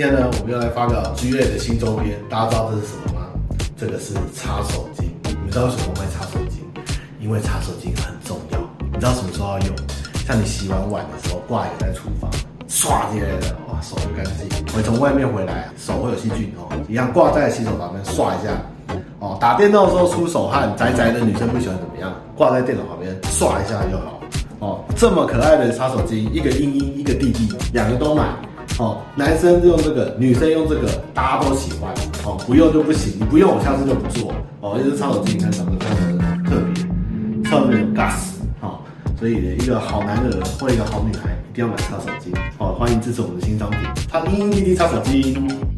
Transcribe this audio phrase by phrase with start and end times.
[0.00, 3.26] 今天呢，我们要来发表 GA 的新周边，大家知道这是什么吗？
[3.76, 5.02] 这个是擦手巾。
[5.28, 6.64] 你们知道为什么卖擦手巾？
[7.20, 8.58] 因为擦手巾很重要。
[8.80, 9.76] 你知道什么时候要用？
[10.26, 12.30] 像你洗完碗的时候，挂一个在厨房，
[12.66, 14.48] 唰起来的，哇，手就干净。
[14.74, 18.56] 我从外面回来，手会有细菌哦，一样挂在洗手旁边刷一下。
[19.18, 22.10] 哦，打电动的时候出手汗，宅宅的女生不喜欢怎么样？
[22.34, 24.18] 挂在电脑旁边刷一下就好。
[24.60, 28.24] 哦，这么可爱的擦手巾，一个英英，一个弟弟，两个都买。
[28.80, 31.92] 哦，男生用这个，女生用这个，大家都喜欢。
[32.24, 34.32] 哦，不用就不行，你不用我下次就不做。
[34.62, 38.40] 哦，因为这擦手巾你看长得非常的特别，特别有 gas。
[38.62, 38.80] 哦，
[39.18, 42.32] 所以一个好男人或一个好女孩一定要买擦手机。
[42.56, 43.80] 哦，欢迎支持我们的新商品，
[44.10, 45.69] 它英英弟弟擦手巾。